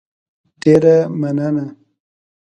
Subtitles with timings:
[0.61, 1.65] ډېره مننه